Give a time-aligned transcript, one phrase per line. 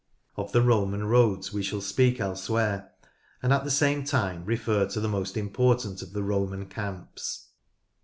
[0.35, 2.91] Of the Roman roads we shall speak elsewhere,
[3.43, 7.49] and at the same time refer to the most important of the Roman camps.